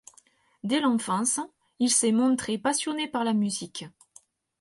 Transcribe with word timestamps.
Dès 0.63 0.79
l'enfance, 0.79 1.39
il 1.77 1.91
s'est 1.91 2.11
montré 2.11 2.57
passionné 2.57 3.07
par 3.07 3.23
la 3.23 3.33
musique. 3.33 3.85